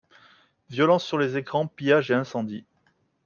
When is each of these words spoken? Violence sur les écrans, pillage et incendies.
Violence 0.71 1.05
sur 1.05 1.19
les 1.19 1.37
écrans, 1.37 1.67
pillage 1.67 2.09
et 2.09 2.15
incendies. 2.15 2.65